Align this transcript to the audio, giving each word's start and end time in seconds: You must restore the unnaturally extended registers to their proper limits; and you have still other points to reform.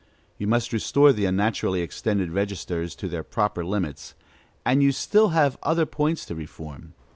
You 0.39 0.47
must 0.47 0.73
restore 0.73 1.13
the 1.13 1.25
unnaturally 1.25 1.81
extended 1.81 2.31
registers 2.31 2.95
to 2.95 3.07
their 3.07 3.21
proper 3.21 3.63
limits; 3.63 4.15
and 4.65 4.81
you 4.81 4.87
have 4.89 4.95
still 4.95 5.55
other 5.61 5.85
points 5.85 6.25
to 6.25 6.33
reform. 6.33 6.95